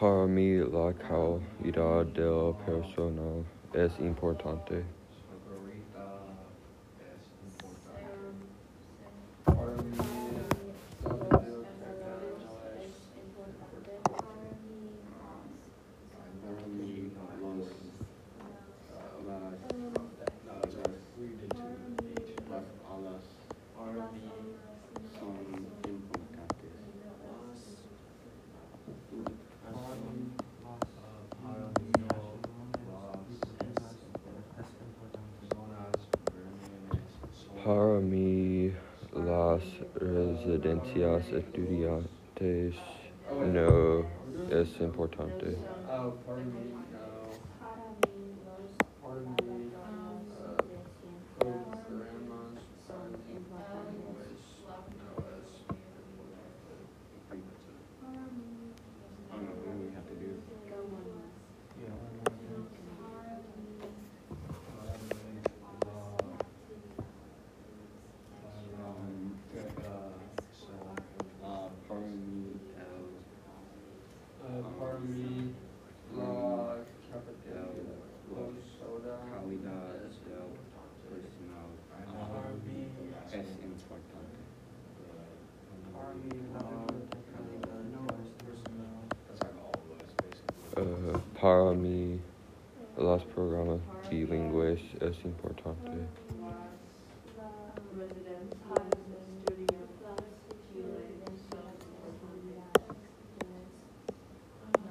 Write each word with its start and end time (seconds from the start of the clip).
Para 0.00 0.26
mí 0.26 0.56
la 0.56 0.94
calidad 0.94 2.06
del 2.06 2.54
personal 2.64 3.44
es 3.74 4.00
importante. 4.00 4.99
Para 37.64 38.00
mí 38.00 38.72
las 39.12 39.62
residencias 39.94 41.30
estudiantes 41.32 42.74
no 43.52 44.04
es 44.50 44.80
importante. 44.80 45.56
Ah, 45.88 46.06
Uh, 46.06 46.12
para 46.24 46.38
mí, 46.38 46.72
no. 46.92 47.36
Para 49.02 49.20
mí, 49.20 49.72
uh, 51.38 51.44
programas 51.84 52.56
son 52.86 53.10
importantes, 53.28 54.00
no 54.00 54.16
es 54.24 54.40
I 59.30 59.36
don't 59.36 59.44
know, 59.44 59.52
what 59.66 59.74
do 59.76 59.82
we 59.84 59.90
have 59.94 60.06
to 60.08 60.14
do? 60.14 60.30
Um, 68.70 69.34
uh, 71.42 71.70
para 71.88 72.00
mí, 72.00 72.60
el, 72.76 73.20
Uh, 74.40 74.62
para 74.78 74.98
mí, 75.00 75.54
la 76.16 76.76
cafetería, 77.12 77.68
los 78.30 78.56
soda, 78.78 79.20
calidad 79.30 80.00
del 80.00 80.48
personal 81.10 81.70
uh, 82.08 82.56
es 83.32 83.48
importante. 83.62 84.38
para 85.92 86.14
mí, 86.14 86.34
la 86.52 86.62
biblioteca 86.88 87.38
no 87.92 88.02
es 88.16 88.30
personal. 88.44 89.10
Uh, 90.80 91.18
para 91.38 91.72
mí 91.72 92.18
los 92.96 93.22
programas 93.24 93.80
bilingües 94.08 94.80
es 95.02 95.24
importante. 95.26 95.90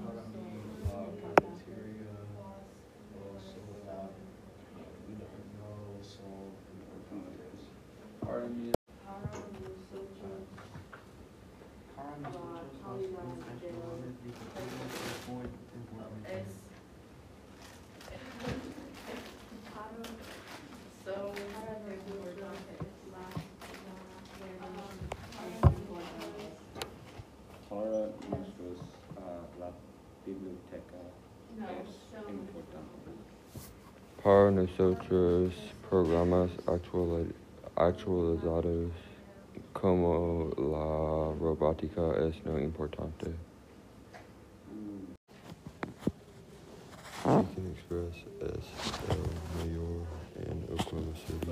Para 0.00 0.22
mí, 0.32 0.64
la 0.84 1.34
cafetería, 1.42 2.16
los 3.12 3.42
soda, 3.44 4.08
no 5.58 6.02
son 6.02 6.48
importantes. 6.72 7.60
Para 8.22 8.46
mí, 8.46 8.72
Para 27.68 27.80
nosotros, 28.30 28.78
uh, 29.16 29.60
la 29.60 29.70
biblioteca 30.26 31.00
es 31.80 32.30
importante. 32.30 33.10
Para 34.22 34.50
nosotros 34.50 35.54
programas 35.90 36.50
actuali- 36.66 37.34
actualizados 37.76 38.92
como 39.74 40.50
la 40.56 41.38
robótica 41.38 42.00
es 42.26 42.42
no 42.46 42.58
importante. 42.58 43.26
Ah. 47.26 47.42
Chicken 47.48 47.72
Express 47.72 48.16
es 48.40 48.66
el 49.10 49.22
mayor 49.58 50.04
en 50.46 50.64
Oklahoma 50.72 51.16
City. 51.26 51.50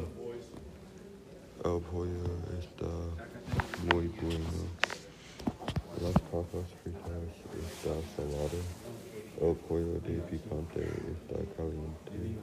El 1.64 1.80
pollo 1.90 2.24
está 2.58 2.92
muy 3.92 4.08
bueno. 4.08 4.62
Las 6.00 6.14
papas 6.30 6.68
fritas 6.82 7.28
está 7.66 7.94
salado. 8.16 8.58
El 9.40 9.56
pollo 9.66 9.94
de 10.00 10.20
picante 10.30 10.80
está 10.80 11.36
caliente. 11.56 12.38